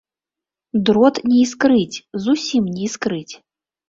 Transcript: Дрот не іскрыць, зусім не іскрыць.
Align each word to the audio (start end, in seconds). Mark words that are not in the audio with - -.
Дрот 0.89 1.19
не 1.31 1.37
іскрыць, 1.41 1.97
зусім 2.23 2.63
не 2.79 2.89
іскрыць. 2.89 3.33